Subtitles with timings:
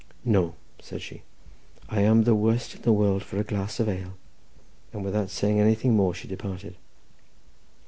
[0.25, 1.21] "No," said she;
[1.87, 4.15] "I am the worst in the world for a glass of ale;"
[4.91, 6.75] and without saying anything more she departed.